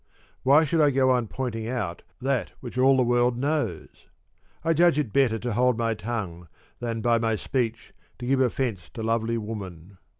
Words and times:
Why 0.41 0.65
should 0.65 0.81
I 0.81 0.89
go 0.89 1.11
on 1.11 1.27
pointing 1.27 1.67
out 1.67 2.01
that 2.19 2.53
which 2.59 2.75
all 2.75 2.97
the 2.97 3.03
world 3.03 3.37
knows? 3.37 4.07
I 4.63 4.73
judge 4.73 4.97
it 4.97 5.13
better 5.13 5.37
to 5.37 5.53
hold 5.53 5.77
my 5.77 5.93
tongue, 5.93 6.47
than 6.79 7.01
by 7.01 7.19
my 7.19 7.35
speech 7.35 7.93
to 8.17 8.25
give 8.25 8.41
offence 8.41 8.89
to 8.95 9.03
lovely 9.03 9.37
woman. 9.37 9.99